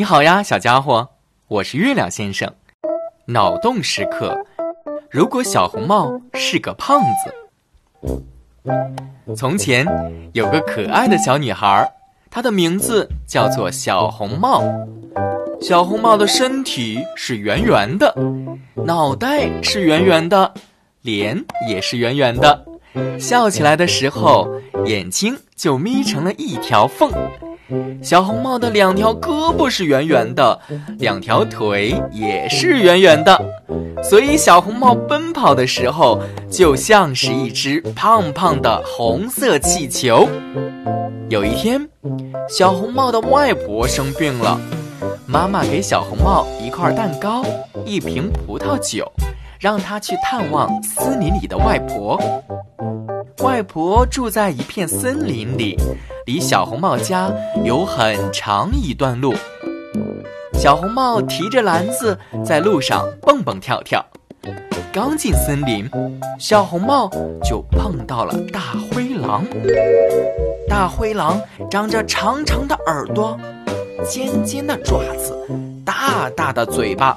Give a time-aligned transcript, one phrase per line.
[0.00, 1.06] 你好呀，小家伙，
[1.46, 2.50] 我是月亮先生。
[3.26, 4.34] 脑洞时刻：
[5.10, 7.02] 如果小红帽是个胖
[8.02, 8.24] 子。
[9.36, 9.86] 从前
[10.32, 11.86] 有个可爱的小女孩，
[12.30, 14.62] 她的名字叫做小红帽。
[15.60, 18.16] 小红帽的身体是圆圆的，
[18.74, 20.54] 脑袋是圆圆的，
[21.02, 22.64] 脸也是圆圆的，
[23.18, 24.48] 笑起来的时候
[24.86, 27.12] 眼睛就眯成了一条缝。
[28.02, 30.58] 小红帽的两条胳膊是圆圆的，
[30.98, 33.40] 两条腿也是圆圆的，
[34.02, 36.20] 所以小红帽奔跑的时候
[36.50, 40.28] 就像是一只胖胖的红色气球。
[41.28, 41.88] 有一天，
[42.48, 44.60] 小红帽的外婆生病了，
[45.26, 47.44] 妈妈给小红帽一块蛋糕、
[47.84, 49.10] 一瓶葡萄酒，
[49.60, 52.20] 让她去探望森林里的外婆。
[53.44, 55.76] 外婆住在一片森林里，
[56.26, 57.30] 离小红帽家
[57.64, 59.34] 有很长一段路。
[60.54, 64.04] 小红帽提着篮子在路上蹦蹦跳跳。
[64.92, 65.88] 刚进森林，
[66.38, 67.08] 小红帽
[67.42, 68.60] 就碰到了大
[68.92, 69.44] 灰狼。
[70.68, 73.38] 大灰狼长着长长的耳朵，
[74.04, 75.36] 尖尖的爪子，
[75.84, 77.16] 大大的嘴巴。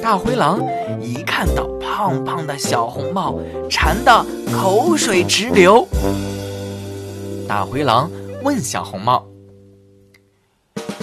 [0.00, 0.60] 大灰狼
[1.00, 3.34] 一看到胖胖的小红帽，
[3.68, 5.86] 馋得口水直流。
[7.50, 8.08] 大灰狼
[8.44, 9.26] 问小红帽：“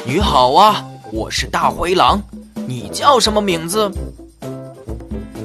[0.07, 0.81] 你好啊，
[1.11, 2.21] 我是大灰狼，
[2.65, 3.91] 你叫什么名字？”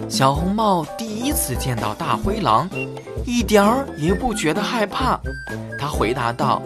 [0.09, 2.71] 小红帽第一次见到大灰狼，
[3.27, 5.19] 一点儿也不觉得害怕。
[5.77, 6.63] 他回答道：“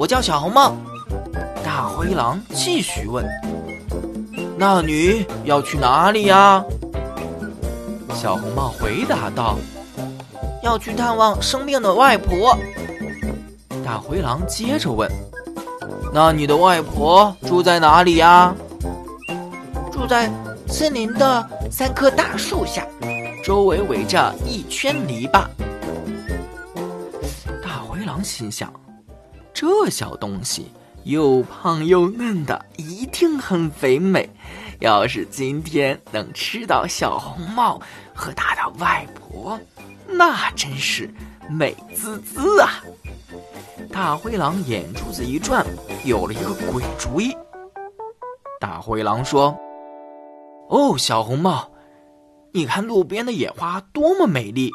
[0.00, 0.74] 我叫小红帽。”
[1.62, 3.22] 大灰狼继续问。
[4.56, 6.64] 那你要去哪里呀？
[8.14, 9.58] 小红帽回答道
[10.64, 12.58] ：“要去探望生病的外婆。”
[13.86, 15.08] 大灰狼接着问
[16.12, 18.52] ：“那你的外婆住在哪里呀？”
[19.92, 20.28] 住在
[20.66, 22.84] 森林的三棵大树下，
[23.44, 25.46] 周围围着一圈篱笆。
[27.62, 28.72] 大灰狼心想：
[29.54, 30.68] 这小东西。
[31.04, 34.28] 又胖又嫩的，一定很肥美。
[34.80, 37.80] 要是今天能吃到小红帽
[38.12, 39.56] 和他的外婆，
[40.08, 41.08] 那真是
[41.48, 42.82] 美滋滋啊！
[43.90, 45.64] 大灰狼眼珠子一转，
[46.04, 47.36] 有了一个鬼主意。
[48.60, 49.56] 大灰狼说
[50.68, 51.70] ：“哦，小红帽，
[52.52, 54.70] 你看路边的野花多么美丽，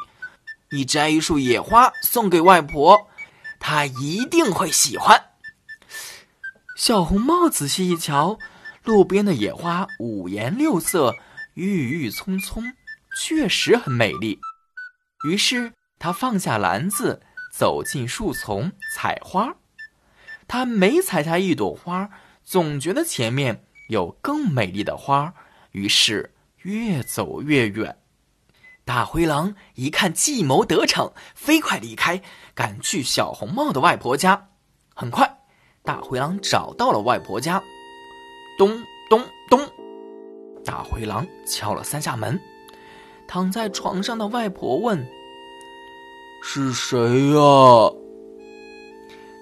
[0.70, 3.08] 你摘一束野花送给外婆，
[3.58, 5.20] 她一定会喜欢。”
[6.76, 8.38] 小红帽仔细一瞧，
[8.82, 11.14] 路边的野花五颜六色、
[11.54, 12.62] 郁郁葱葱，
[13.16, 14.40] 确实很美丽。
[15.28, 17.22] 于是他放下篮子，
[17.52, 19.54] 走进树丛采花。
[20.48, 22.10] 他每采下一朵花，
[22.42, 25.34] 总觉得前面有更美丽的花，
[25.72, 27.98] 于是越走越远。
[28.84, 32.20] 大灰狼一看计谋得逞，飞快离开，
[32.54, 34.48] 赶去小红帽的外婆家。
[34.94, 35.38] 很快。
[35.84, 37.60] 大灰狼找到了外婆家，
[38.56, 39.68] 咚咚咚，
[40.64, 42.40] 大灰狼敲了三下门。
[43.26, 45.04] 躺在床上的外婆问
[46.42, 46.98] ：“是谁
[47.30, 47.40] 呀？”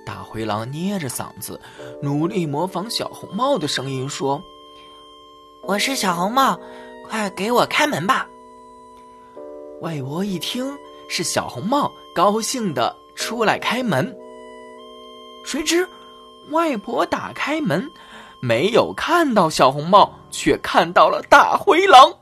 [0.06, 1.58] 大灰狼捏着嗓子，
[2.02, 4.40] 努力模仿小红帽的声音说
[5.66, 6.60] ：“我是小红帽，
[7.08, 8.28] 快给我开门吧。”
[9.82, 10.76] 外婆一听
[11.08, 14.14] 是小红帽，高兴的出来开门。
[15.44, 15.88] 谁知。
[16.50, 17.88] 外婆打开门，
[18.40, 22.12] 没有看到小红帽，却看到了大灰狼。